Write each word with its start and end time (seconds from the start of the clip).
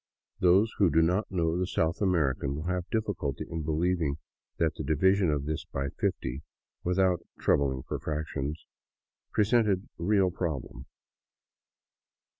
Those 0.39 0.73
who 0.79 0.89
do 0.89 1.03
not 1.03 1.29
know 1.29 1.55
the 1.55 1.67
South 1.67 2.01
American 2.01 2.55
will 2.55 2.63
have 2.63 2.89
difficulty 2.89 3.45
in 3.47 3.61
believing 3.61 4.17
that 4.57 4.73
the 4.73 4.83
division 4.83 5.29
of 5.29 5.45
this 5.45 5.63
by 5.65 5.89
fifty, 5.89 6.41
without 6.83 7.19
troubling 7.39 7.83
for 7.83 7.99
fractions, 7.99 8.65
presented 9.31 9.89
a 9.99 10.03
real 10.03 10.31
prob 10.31 10.63
lem. 10.65 10.85